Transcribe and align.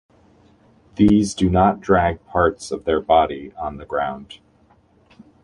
These 0.95 1.35
do 1.35 1.47
not 1.47 1.79
drag 1.79 2.25
parts 2.25 2.71
of 2.71 2.85
their 2.85 2.99
body 2.99 3.53
on 3.55 3.77
the 3.77 3.85
ground. 3.85 4.39